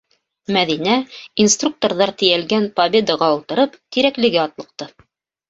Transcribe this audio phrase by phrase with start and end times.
[0.55, 0.95] Мәҙинә,
[1.45, 4.91] инструкторҙар тейәлгән «Победа»ға ултырып, Тирәклегә атлыҡты...